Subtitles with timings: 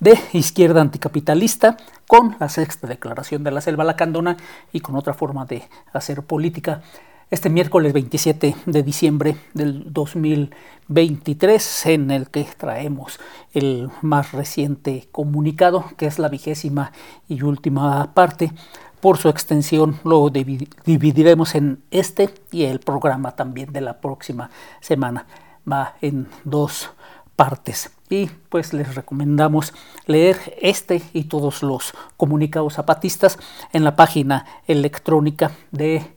[0.00, 4.36] de Izquierda Anticapitalista con la sexta declaración de la Selva Lacandona
[4.72, 6.82] y con otra forma de hacer política.
[7.28, 13.18] Este miércoles 27 de diciembre del 2023 en el que traemos
[13.52, 16.92] el más reciente comunicado que es la vigésima
[17.28, 18.52] y última parte.
[19.00, 24.50] Por su extensión lo dividiremos en este y el programa también de la próxima
[24.80, 25.26] semana.
[25.70, 26.90] Va en dos
[27.36, 27.90] partes.
[28.08, 29.72] Y pues les recomendamos
[30.06, 33.38] leer este y todos los comunicados zapatistas
[33.72, 36.14] en la página electrónica de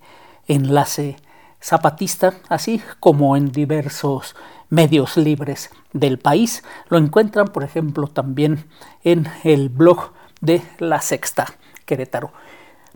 [0.48, 1.17] Enlace
[1.61, 4.36] Zapatista, así como en diversos
[4.70, 6.64] medios libres del país.
[6.88, 8.66] Lo encuentran, por ejemplo, también
[9.04, 11.48] en el blog de La Sexta
[11.86, 12.31] Querétaro.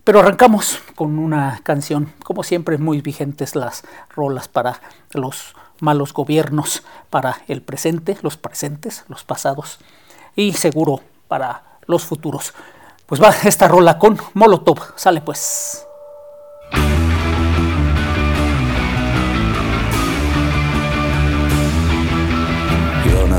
[0.04, 6.84] Pero arrancamos con una canción, como siempre, muy vigentes las rolas para los malos gobiernos
[7.09, 9.80] para el presente, los presentes, los pasados
[10.36, 12.53] y seguro para los futuros.
[13.06, 14.80] Pues va esta rola con Molotov.
[14.95, 15.86] Sale pues.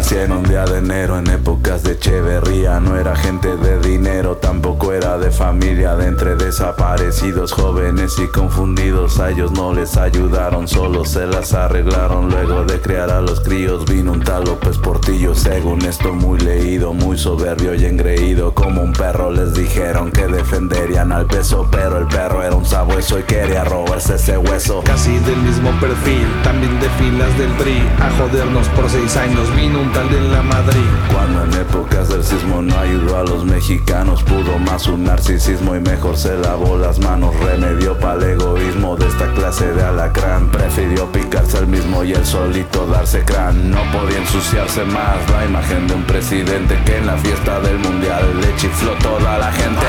[0.05, 2.79] Nací en un día de enero en épocas de Echeverría.
[2.79, 5.97] No era gente de dinero, tampoco era de familia.
[5.97, 12.29] De entre desaparecidos, jóvenes y confundidos A ellos no les ayudaron, solo se las arreglaron.
[12.29, 15.35] Luego de criar a los críos vino un tal López Portillo.
[15.35, 18.53] Según esto muy leído, muy soberbio y engreído.
[18.53, 23.19] Como un perro les dijeron que defenderían al peso Pero el perro era un sabueso
[23.19, 24.83] y quería robarse ese hueso.
[24.85, 29.49] Casi del mismo perfil, también de filas del PRI A jodernos por seis años.
[29.57, 30.91] Vino un de la Madrid.
[31.13, 35.81] Cuando en épocas del sismo no ayudó a los mexicanos, pudo más un narcisismo y
[35.81, 37.33] mejor se lavó las manos.
[37.39, 40.51] Remedio para el egoísmo de esta clase de alacrán.
[40.51, 43.71] Prefirió picarse el mismo y el solito darse crán.
[43.71, 48.41] No podía ensuciarse más la imagen de un presidente que en la fiesta del mundial
[48.41, 49.87] le chifló toda la gente.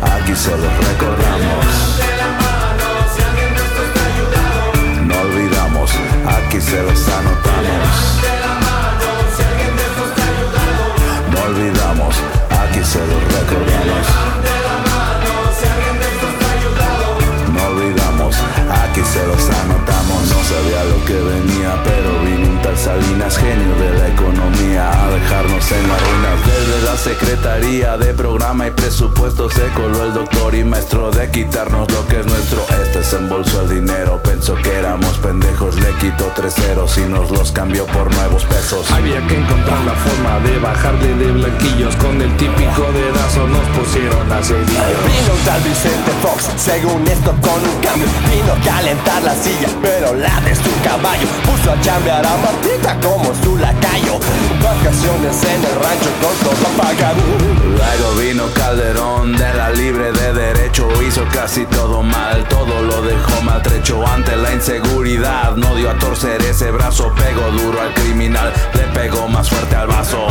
[0.00, 1.67] Aquí se los recordamos.
[6.48, 7.88] Aquí se los anotamos.
[11.30, 12.14] No olvidamos,
[12.62, 14.06] aquí se los recordamos.
[17.52, 18.36] No olvidamos,
[18.82, 20.22] aquí se los anotamos.
[20.32, 25.10] No sabía lo que venía, pero vino un tal Salinas, genio de la economía, a
[25.10, 26.30] dejarnos en la ruina.
[26.84, 32.06] La Secretaría de Programa y Presupuesto se coló el doctor y maestro de quitarnos lo
[32.06, 32.64] que es nuestro.
[32.82, 37.30] Este se embolsó el dinero, pensó que éramos pendejos, le quitó tres ceros y nos
[37.30, 38.88] los cambió por nuevos pesos.
[38.92, 44.32] Había que encontrar la forma de bajarle de blanquillos, con el típico dedazo nos pusieron
[44.32, 44.66] a seguir.
[44.66, 49.68] Vino un tal Vicente Fox, según esto con un cambio, vino a calentar la silla,
[49.82, 54.18] pero la de su caballo, puso a chambear a Martita como su lacayo,
[54.62, 56.67] vacaciones en el rancho con todo
[57.76, 63.42] Luego vino Calderón de la libre de derecho, hizo casi todo mal, todo lo dejó
[63.42, 65.56] maltrecho ante la inseguridad.
[65.56, 69.86] No dio a torcer ese brazo, pegó duro al criminal, le pegó más fuerte al
[69.86, 70.26] vaso.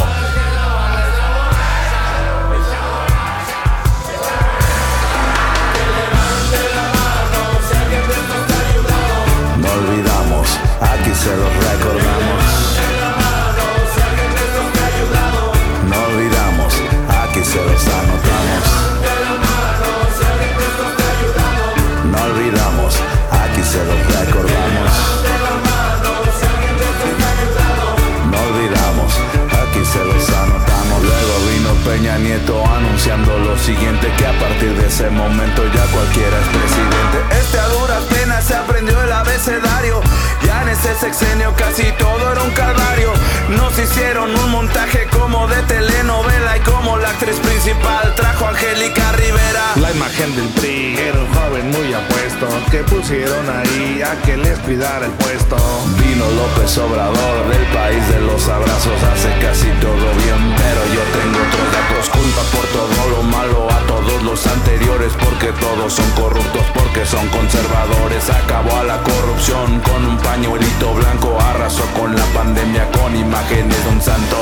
[50.18, 55.06] Imagen del PRI era un joven muy apuesto que pusieron ahí a que les cuidara
[55.06, 55.58] el puesto.
[56.00, 61.38] Vino López Obrador del país de los abrazos, hace casi todo bien, pero yo tengo
[61.38, 62.10] otros datos.
[62.10, 67.06] Culpa por todo lo malo a todos los anteriores porque que todos son corruptos porque
[67.06, 68.28] son conservadores.
[68.30, 73.90] Acabó a la corrupción con un pañuelito blanco, arrasó con la pandemia con imágenes de
[73.90, 74.38] un santo.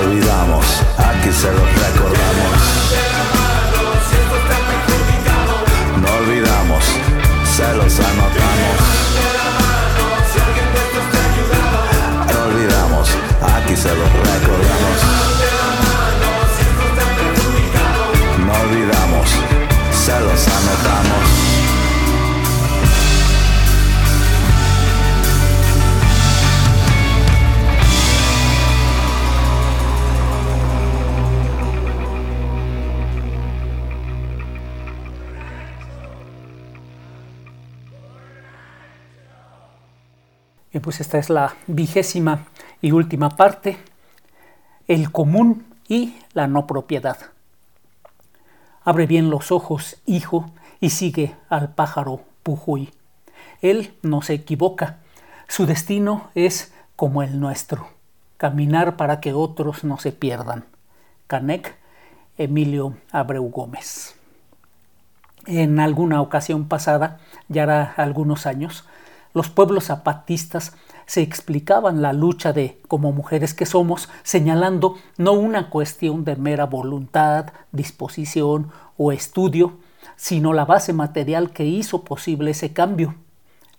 [0.00, 0.64] Olvidamos,
[0.98, 2.60] aquí se los recordamos.
[6.00, 6.84] No olvidamos,
[7.56, 8.89] se los anotamos.
[40.72, 42.46] Bien, pues esta es la vigésima
[42.80, 43.78] y última parte,
[44.86, 47.18] el común y la no propiedad.
[48.84, 50.50] Abre bien los ojos, hijo,
[50.80, 52.90] y sigue al pájaro Pujuy.
[53.60, 54.98] Él no se equivoca.
[55.48, 57.88] Su destino es como el nuestro,
[58.36, 60.64] caminar para que otros no se pierdan.
[61.26, 61.76] Canec,
[62.38, 64.14] Emilio Abreu Gómez.
[65.46, 67.18] En alguna ocasión pasada,
[67.48, 68.84] ya hará algunos años,
[69.32, 70.74] los pueblos zapatistas
[71.06, 76.66] se explicaban la lucha de como mujeres que somos, señalando no una cuestión de mera
[76.66, 79.74] voluntad, disposición o estudio,
[80.16, 83.14] sino la base material que hizo posible ese cambio,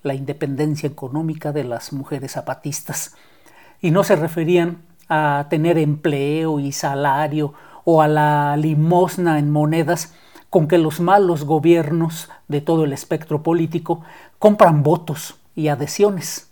[0.04, 3.16] la independencia económica de las mujeres zapatistas.
[3.82, 7.54] Y no se referían a tener empleo y salario
[7.84, 10.14] o a la limosna en monedas
[10.50, 14.02] con que los malos gobiernos de todo el espectro político
[14.38, 16.50] compran votos y adhesiones.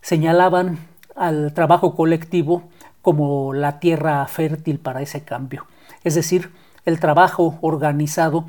[0.00, 0.78] Señalaban
[1.14, 2.64] al trabajo colectivo
[3.02, 5.66] como la tierra fértil para ese cambio,
[6.04, 6.52] es decir,
[6.84, 8.46] el trabajo organizado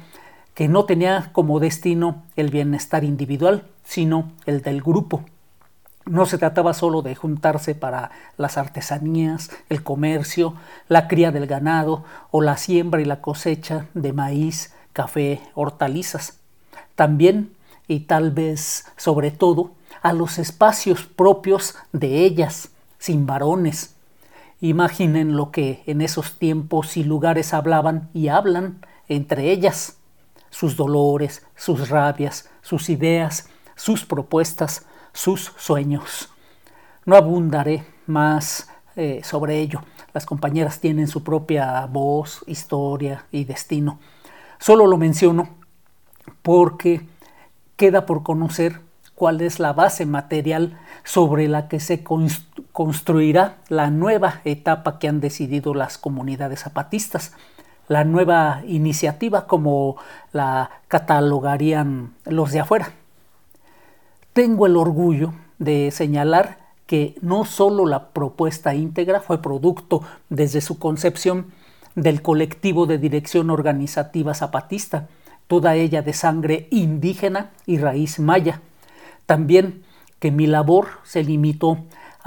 [0.54, 5.24] que no tenía como destino el bienestar individual, sino el del grupo.
[6.06, 10.56] No se trataba solo de juntarse para las artesanías, el comercio,
[10.88, 16.40] la cría del ganado o la siembra y la cosecha de maíz, café, hortalizas.
[16.96, 17.52] También
[17.88, 22.70] y tal vez sobre todo a los espacios propios de ellas,
[23.00, 23.96] sin varones.
[24.60, 29.98] Imaginen lo que en esos tiempos y lugares hablaban y hablan entre ellas,
[30.50, 36.30] sus dolores, sus rabias, sus ideas, sus propuestas, sus sueños.
[37.06, 39.84] No abundaré más eh, sobre ello.
[40.14, 44.00] Las compañeras tienen su propia voz, historia y destino.
[44.60, 45.50] Solo lo menciono
[46.42, 47.06] porque
[47.78, 48.82] queda por conocer
[49.16, 52.04] cuál es la base material sobre la que se
[52.72, 57.34] construirá la nueva etapa que han decidido las comunidades zapatistas,
[57.88, 59.96] la nueva iniciativa como
[60.34, 62.92] la catalogarían los de afuera.
[64.34, 70.78] Tengo el orgullo de señalar que no solo la propuesta íntegra fue producto desde su
[70.78, 71.48] concepción
[71.96, 75.08] del colectivo de dirección organizativa zapatista,
[75.48, 78.62] toda ella de sangre indígena y raíz maya.
[79.26, 79.84] También
[80.20, 81.78] que mi labor se limitó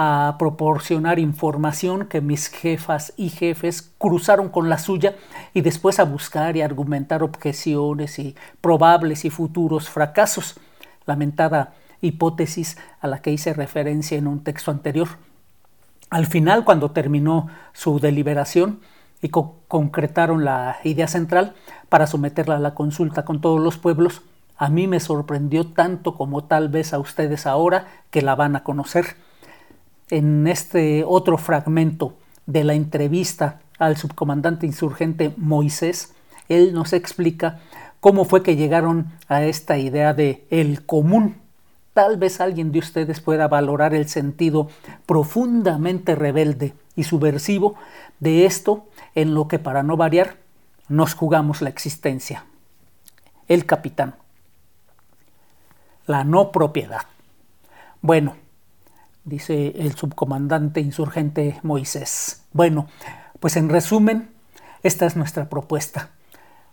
[0.02, 5.14] a proporcionar información que mis jefas y jefes cruzaron con la suya
[5.52, 10.58] y después a buscar y argumentar objeciones y probables y futuros fracasos,
[11.04, 15.08] lamentada hipótesis a la que hice referencia en un texto anterior.
[16.08, 18.80] Al final, cuando terminó su deliberación,
[19.22, 21.54] y concretaron la idea central
[21.88, 24.22] para someterla a la consulta con todos los pueblos,
[24.56, 28.62] a mí me sorprendió tanto como tal vez a ustedes ahora que la van a
[28.62, 29.16] conocer.
[30.10, 32.14] En este otro fragmento
[32.46, 36.12] de la entrevista al subcomandante insurgente Moisés,
[36.50, 37.60] él nos explica
[38.00, 41.36] cómo fue que llegaron a esta idea de el común.
[41.94, 44.68] Tal vez alguien de ustedes pueda valorar el sentido
[45.06, 47.76] profundamente rebelde y subversivo
[48.18, 50.36] de esto en lo que para no variar
[50.88, 52.44] nos jugamos la existencia.
[53.48, 54.16] El capitán.
[56.06, 57.02] La no propiedad.
[58.02, 58.36] Bueno,
[59.24, 62.44] dice el subcomandante insurgente Moisés.
[62.52, 62.88] Bueno,
[63.38, 64.30] pues en resumen,
[64.82, 66.10] esta es nuestra propuesta.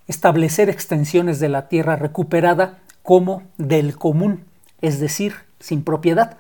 [0.08, 4.46] Establecer extensiones de la tierra recuperada como del común,
[4.82, 6.38] es decir, sin propiedad,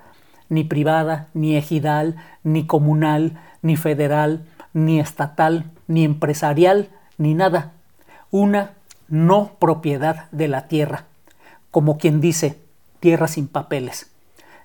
[0.49, 4.45] ni privada, ni ejidal, ni comunal, ni federal,
[4.77, 7.73] ni estatal, ni empresarial, ni nada.
[8.29, 8.73] Una
[9.07, 11.05] no propiedad de la tierra,
[11.71, 12.59] como quien dice,
[12.99, 14.11] tierra sin papeles.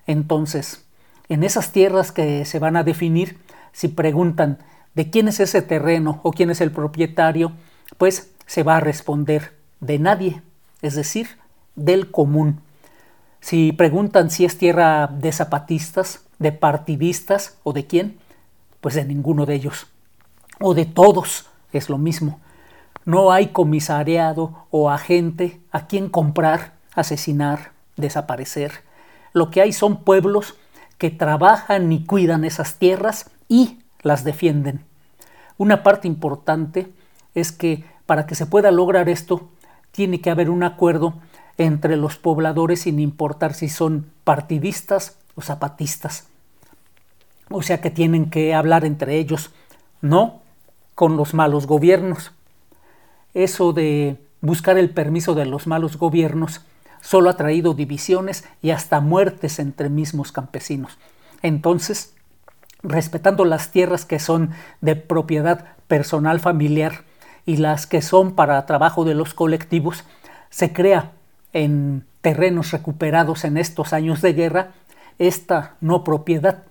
[0.05, 0.85] Entonces,
[1.29, 3.39] En esas tierras que se van a definir,
[3.71, 4.59] si preguntan
[4.93, 7.53] de quién es ese terreno o quién es el propietario,
[7.97, 10.41] pues se va a responder de nadie,
[10.81, 11.39] es decir,
[11.75, 12.59] del común.
[13.39, 18.17] Si preguntan si es tierra de zapatistas, de partidistas o de quién,
[18.81, 19.87] pues de ninguno de ellos.
[20.65, 22.39] O de todos, es lo mismo.
[23.03, 28.71] No hay comisariado o agente a quien comprar, asesinar, desaparecer.
[29.33, 30.55] Lo que hay son pueblos
[30.97, 34.85] que trabajan y cuidan esas tierras y las defienden.
[35.57, 36.93] Una parte importante
[37.35, 39.49] es que para que se pueda lograr esto,
[39.91, 41.15] tiene que haber un acuerdo
[41.57, 46.29] entre los pobladores sin importar si son partidistas o zapatistas.
[47.49, 49.51] O sea que tienen que hablar entre ellos,
[49.99, 50.42] no
[50.95, 52.31] con los malos gobiernos.
[53.33, 56.61] Eso de buscar el permiso de los malos gobiernos
[57.01, 60.97] solo ha traído divisiones y hasta muertes entre mismos campesinos.
[61.41, 62.13] Entonces,
[62.81, 67.03] respetando las tierras que son de propiedad personal familiar
[67.45, 70.05] y las que son para trabajo de los colectivos,
[70.49, 71.11] se crea
[71.51, 74.71] en terrenos recuperados en estos años de guerra
[75.19, 76.63] esta no propiedad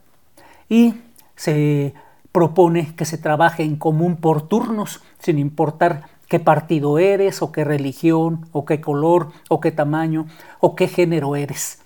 [0.68, 0.94] y
[1.36, 1.94] se
[2.32, 7.62] propone que se trabaje en común por turnos sin importar qué partido eres o qué
[7.62, 10.26] religión o qué color o qué tamaño
[10.58, 11.80] o qué género eres.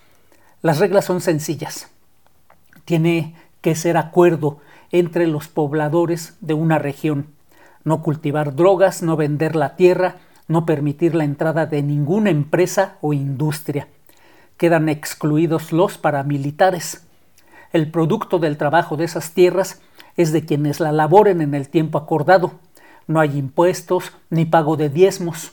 [0.62, 1.88] Las reglas son sencillas.
[2.84, 4.58] Tiene que ser acuerdo
[4.92, 7.26] entre los pobladores de una región.
[7.82, 10.16] No cultivar drogas, no vender la tierra,
[10.48, 13.88] no permitir la entrada de ninguna empresa o industria.
[14.56, 17.04] Quedan excluidos los paramilitares.
[17.72, 19.80] El producto del trabajo de esas tierras
[20.16, 22.52] es de quienes la laboren en el tiempo acordado,
[23.06, 25.52] no hay impuestos ni pago de diezmos.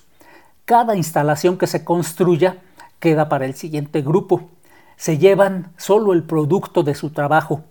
[0.65, 2.57] Cada instalación que se construya
[2.99, 4.49] queda para el siguiente grupo.
[4.95, 7.63] Se llevan solo el producto de su trabajo,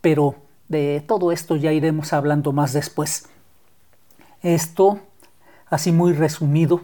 [0.00, 0.36] pero
[0.68, 3.28] de todo esto ya iremos hablando más después.
[4.42, 5.00] Esto,
[5.66, 6.80] así muy resumido,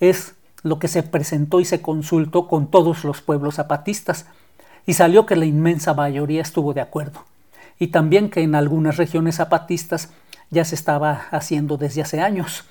[0.00, 4.26] es lo que se presentó y se consultó con todos los pueblos zapatistas,
[4.86, 7.24] y salió que la inmensa mayoría estuvo de acuerdo,
[7.78, 10.10] y también que en algunas regiones zapatistas
[10.50, 12.64] ya se estaba haciendo desde hace años.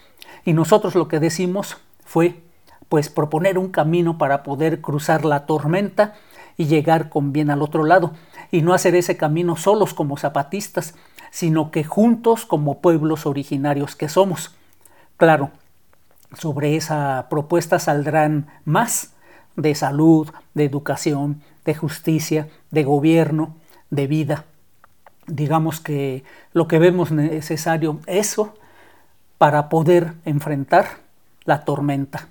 [0.45, 2.41] Y nosotros lo que decimos fue
[2.89, 6.15] pues proponer un camino para poder cruzar la tormenta
[6.55, 8.13] y llegar con bien al otro lado,
[8.49, 10.95] y no hacer ese camino solos como zapatistas,
[11.29, 14.55] sino que juntos como pueblos originarios que somos.
[15.17, 15.51] Claro,
[16.39, 19.13] sobre esa propuesta saldrán más
[19.55, 23.55] de salud, de educación, de justicia, de gobierno,
[23.91, 24.45] de vida
[25.27, 28.55] digamos que lo que vemos necesario eso
[29.38, 31.01] para poder enfrentar
[31.43, 32.29] la tormenta.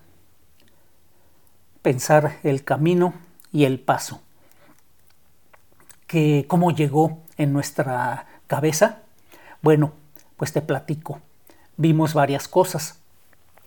[1.82, 3.14] Pensar el camino
[3.52, 4.20] y el paso.
[6.06, 9.02] Que cómo llegó en nuestra cabeza.
[9.62, 9.92] Bueno,
[10.36, 11.20] pues te platico.
[11.76, 12.98] Vimos varias cosas.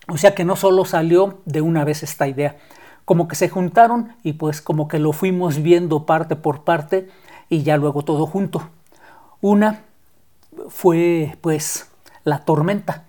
[0.08, 2.56] O sea que no solo salió de una vez esta idea,
[3.04, 7.08] como que se juntaron y pues como que lo fuimos viendo parte por parte
[7.48, 8.68] y ya luego todo junto.
[9.40, 9.84] Una
[10.68, 11.90] fue pues
[12.24, 13.04] la tormenta,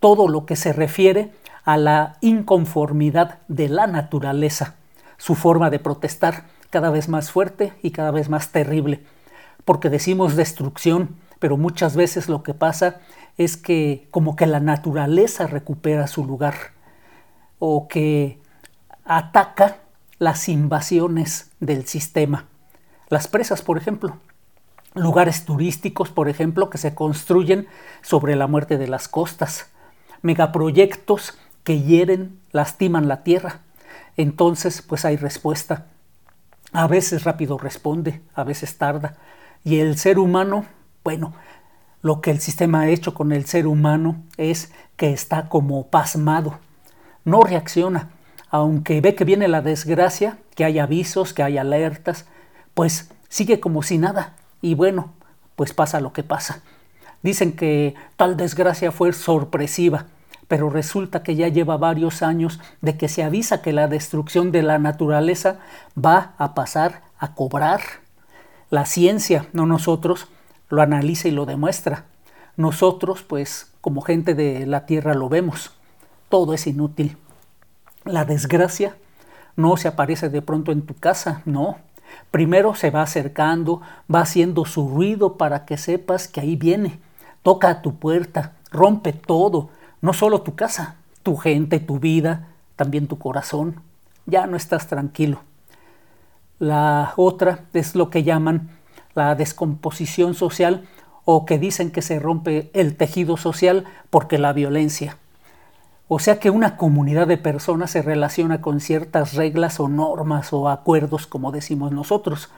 [0.00, 1.32] todo lo que se refiere
[1.64, 4.76] a la inconformidad de la naturaleza,
[5.18, 9.02] su forma de protestar cada vez más fuerte y cada vez más terrible,
[9.64, 13.00] porque decimos destrucción, pero muchas veces lo que pasa
[13.36, 16.54] es que como que la naturaleza recupera su lugar
[17.58, 18.40] o que
[19.04, 19.76] ataca
[20.18, 22.46] las invasiones del sistema.
[23.08, 24.16] Las presas, por ejemplo,
[24.96, 27.68] lugares turísticos, por ejemplo, que se construyen
[28.02, 29.70] sobre la muerte de las costas,
[30.22, 33.60] megaproyectos que hieren, lastiman la tierra.
[34.16, 35.86] Entonces, pues hay respuesta.
[36.72, 39.16] A veces rápido responde, a veces tarda.
[39.62, 40.64] Y el ser humano,
[41.04, 41.34] bueno,
[42.02, 46.58] lo que el sistema ha hecho con el ser humano es que está como pasmado.
[47.24, 48.10] No reacciona.
[48.48, 52.26] Aunque ve que viene la desgracia, que hay avisos, que hay alertas,
[52.74, 55.12] pues sigue como si nada, y bueno,
[55.56, 56.62] pues pasa lo que pasa.
[57.22, 60.06] Dicen que tal desgracia fue sorpresiva,
[60.48, 64.62] pero resulta que ya lleva varios años de que se avisa que la destrucción de
[64.62, 65.58] la naturaleza
[65.96, 67.80] va a pasar a cobrar.
[68.70, 70.28] La ciencia, no nosotros,
[70.68, 72.04] lo analiza y lo demuestra.
[72.56, 75.72] Nosotros, pues, como gente de la Tierra lo vemos.
[76.28, 77.16] Todo es inútil.
[78.04, 78.96] La desgracia
[79.56, 81.78] no se aparece de pronto en tu casa, no.
[82.30, 83.80] Primero se va acercando,
[84.12, 86.98] va haciendo su ruido para que sepas que ahí viene.
[87.42, 89.70] Toca a tu puerta, rompe todo,
[90.00, 93.82] no solo tu casa, tu gente, tu vida, también tu corazón.
[94.26, 95.40] Ya no estás tranquilo.
[96.58, 98.70] La otra es lo que llaman
[99.14, 100.86] la descomposición social
[101.24, 105.18] o que dicen que se rompe el tejido social porque la violencia.
[106.08, 110.68] O sea que una comunidad de personas se relaciona con ciertas reglas o normas o
[110.68, 112.50] acuerdos, como decimos nosotros.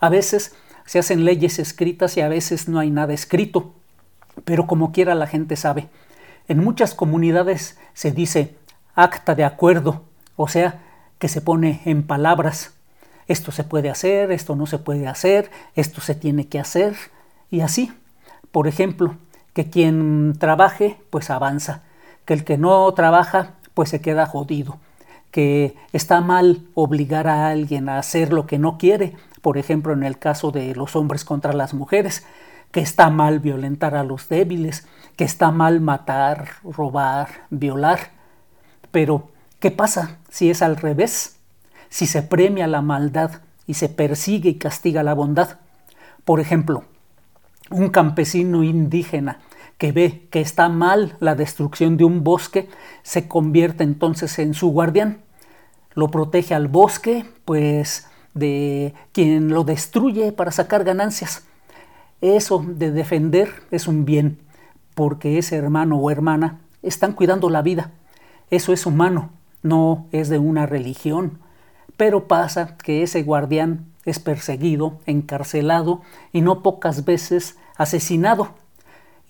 [0.00, 0.56] A veces
[0.86, 3.74] se hacen leyes escritas y a veces no hay nada escrito,
[4.44, 5.88] pero como quiera la gente sabe.
[6.48, 8.56] En muchas comunidades se dice
[8.96, 10.02] acta de acuerdo,
[10.34, 10.80] o sea,
[11.20, 12.72] que se pone en palabras.
[13.28, 16.96] Esto se puede hacer, esto no se puede hacer, esto se tiene que hacer,
[17.50, 17.92] y así.
[18.50, 19.14] Por ejemplo,
[19.52, 21.82] que quien trabaje, pues avanza,
[22.30, 24.78] que el que no trabaja, pues se queda jodido,
[25.32, 30.04] que está mal obligar a alguien a hacer lo que no quiere, por ejemplo, en
[30.04, 32.24] el caso de los hombres contra las mujeres,
[32.70, 38.12] que está mal violentar a los débiles, que está mal matar, robar, violar.
[38.92, 41.36] Pero, ¿qué pasa si es al revés?
[41.88, 45.58] Si se premia la maldad y se persigue y castiga la bondad.
[46.24, 46.84] Por ejemplo,
[47.70, 49.40] un campesino indígena
[49.80, 52.68] que ve que está mal la destrucción de un bosque,
[53.02, 55.22] se convierte entonces en su guardián.
[55.94, 61.44] Lo protege al bosque, pues de quien lo destruye para sacar ganancias.
[62.20, 64.38] Eso de defender es un bien,
[64.94, 67.90] porque ese hermano o hermana están cuidando la vida.
[68.50, 69.30] Eso es humano,
[69.62, 71.38] no es de una religión.
[71.96, 78.59] Pero pasa que ese guardián es perseguido, encarcelado y no pocas veces asesinado.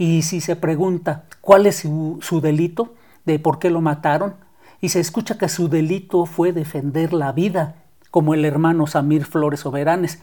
[0.00, 2.94] Y si se pregunta cuál es su, delito,
[3.26, 4.34] de por qué lo mataron,
[4.80, 7.74] y se escucha que su delito fue defender la vida,
[8.10, 10.22] como el hermano Samir Flores Soberanes,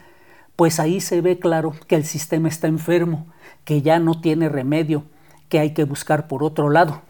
[0.55, 3.27] pues ahí se ve claro que el sistema está enfermo,
[3.65, 5.03] que ya no tiene remedio,
[5.47, 7.03] que hay que buscar por otro lado.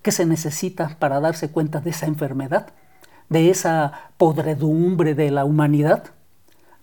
[0.00, 2.72] ¿Qué se necesita para darse cuenta de esa enfermedad,
[3.28, 6.04] de esa podredumbre de la humanidad?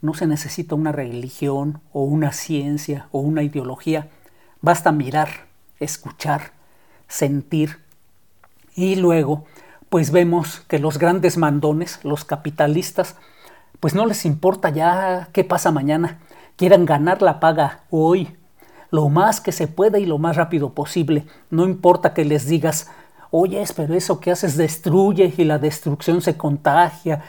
[0.02, 4.12] No se necesita una religión o una ciencia o una ideología.
[4.64, 5.28] Basta mirar,
[5.82, 6.54] escuchar,
[7.10, 7.80] sentir.
[8.76, 9.44] Y luego,
[9.90, 13.18] pues vemos que los grandes mandones, los capitalistas,
[13.82, 16.20] pues no les importa ya qué pasa mañana.
[16.56, 18.38] Quieran ganar la paga hoy,
[18.90, 21.26] lo más que se pueda y lo más rápido posible.
[21.50, 22.90] No importa que les digas,
[23.32, 27.22] oye, pero eso que haces destruye y la destrucción se contagia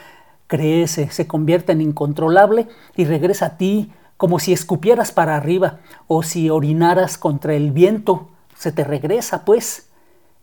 [0.47, 6.23] crece, se convierte en incontrolable y regresa a ti como si escupieras para arriba o
[6.23, 9.89] si orinaras contra el viento, se te regresa pues.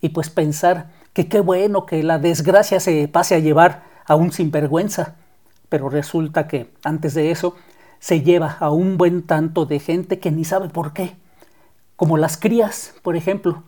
[0.01, 4.31] Y pues pensar que qué bueno que la desgracia se pase a llevar a un
[4.31, 5.15] sinvergüenza,
[5.69, 7.55] pero resulta que antes de eso
[7.99, 11.15] se lleva a un buen tanto de gente que ni sabe por qué,
[11.95, 13.63] como las crías, por ejemplo.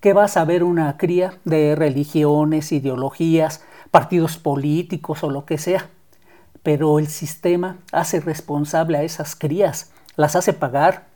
[0.00, 5.88] ¿Qué va a saber una cría de religiones, ideologías, partidos políticos o lo que sea.
[6.66, 11.06] Pero el sistema hace responsable a esas crías, las hace pagar,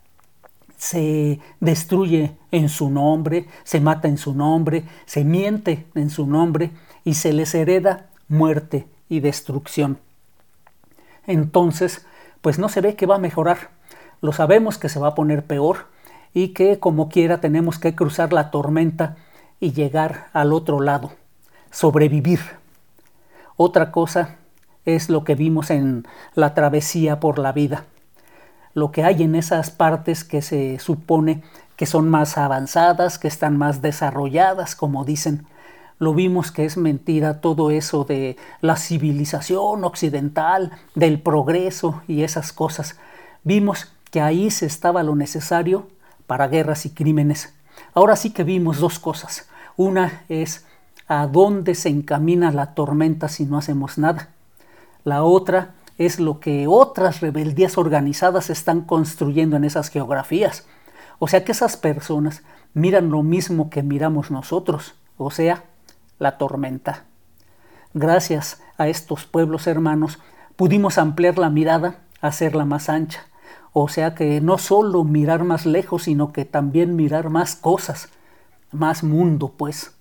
[0.76, 6.70] se destruye en su nombre, se mata en su nombre, se miente en su nombre
[7.02, 9.98] y se les hereda muerte y destrucción.
[11.26, 12.06] Entonces,
[12.42, 13.70] pues no se ve que va a mejorar.
[14.20, 15.88] Lo sabemos que se va a poner peor
[16.32, 19.16] y que como quiera tenemos que cruzar la tormenta
[19.58, 21.10] y llegar al otro lado,
[21.72, 22.38] sobrevivir.
[23.56, 24.36] Otra cosa
[24.84, 27.84] es lo que vimos en la travesía por la vida.
[28.74, 31.42] Lo que hay en esas partes que se supone
[31.76, 35.46] que son más avanzadas, que están más desarrolladas, como dicen.
[35.98, 42.52] Lo vimos que es mentira todo eso de la civilización occidental, del progreso y esas
[42.52, 42.98] cosas.
[43.44, 45.88] Vimos que ahí se estaba lo necesario
[46.26, 47.54] para guerras y crímenes.
[47.94, 49.48] Ahora sí que vimos dos cosas.
[49.76, 50.66] Una es
[51.08, 54.28] a dónde se encamina la tormenta si no hacemos nada.
[55.04, 60.66] La otra es lo que otras rebeldías organizadas están construyendo en esas geografías.
[61.18, 65.64] O sea que esas personas miran lo mismo que miramos nosotros, o sea,
[66.18, 67.04] la tormenta.
[67.92, 70.18] Gracias a estos pueblos hermanos
[70.56, 73.26] pudimos ampliar la mirada, hacerla más ancha.
[73.72, 78.08] O sea que no solo mirar más lejos, sino que también mirar más cosas,
[78.72, 79.92] más mundo, pues.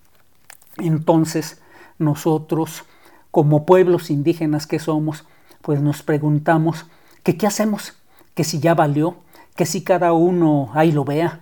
[0.78, 1.62] Entonces,
[1.98, 2.84] nosotros,
[3.32, 5.26] como pueblos indígenas que somos,
[5.62, 6.86] pues nos preguntamos
[7.24, 7.94] que qué hacemos,
[8.34, 9.18] que si ya valió,
[9.56, 11.42] que si cada uno ahí lo vea.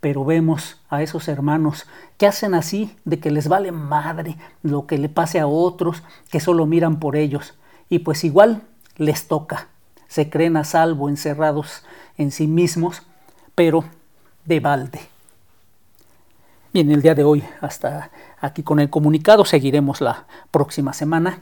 [0.00, 4.96] Pero vemos a esos hermanos que hacen así, de que les vale madre lo que
[4.96, 7.54] le pase a otros, que solo miran por ellos.
[7.90, 8.62] Y pues igual
[8.96, 9.68] les toca.
[10.08, 11.84] Se creen a salvo encerrados
[12.16, 13.02] en sí mismos,
[13.54, 13.84] pero
[14.46, 15.09] de balde.
[16.72, 21.40] Bien, el día de hoy hasta aquí con el comunicado, seguiremos la próxima semana.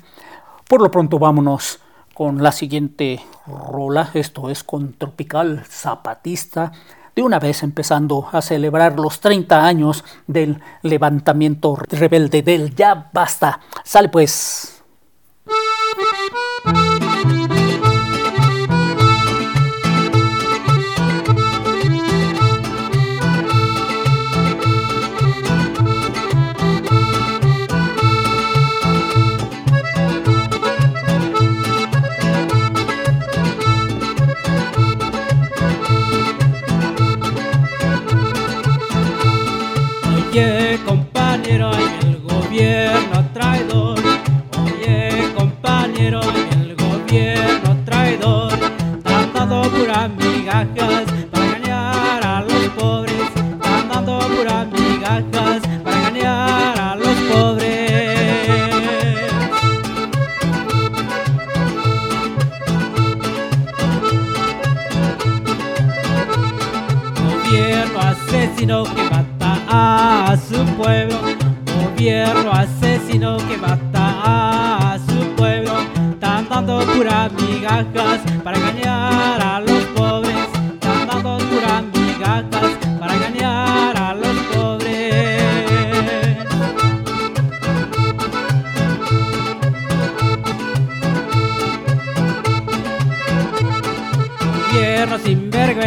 [0.66, 1.80] Por lo pronto vámonos
[2.14, 6.72] con la siguiente rola, esto es con Tropical Zapatista,
[7.14, 13.60] de una vez empezando a celebrar los 30 años del levantamiento rebelde del Ya Basta.
[13.84, 14.82] Sale pues.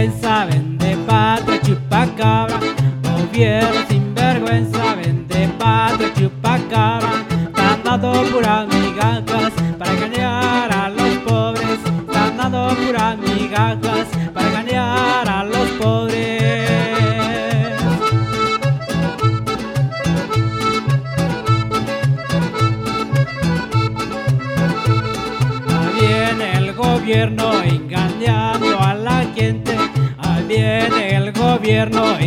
[0.10, 0.61] saben.
[31.62, 32.18] Gobierno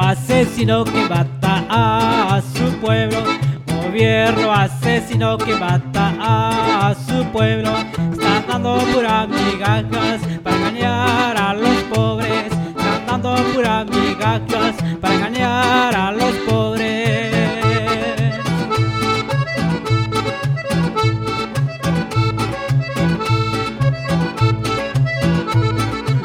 [0.00, 3.24] asesino que mata a su pueblo.
[3.66, 7.70] Gobierno asesino que mata a su pueblo.
[8.12, 12.52] Están dando puras migajas para engañar a los pobres.
[12.76, 17.32] Están dando puras migajas para engañar a los pobres.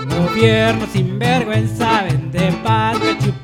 [0.09, 2.03] Gobierno sin vergüenza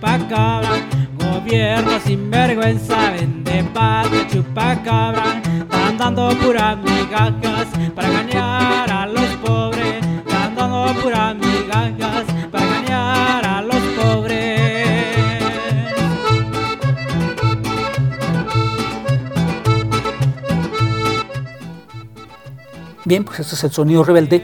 [0.10, 0.70] chupacabra.
[1.18, 5.42] Gobierno sin vergüenza vende patria chupacabra.
[5.62, 10.06] Están dando puras migajas para engañar a los pobres.
[10.26, 14.50] Están dando puras migajas para engañar a los pobres.
[23.06, 24.44] Bien, pues este es el sonido rebelde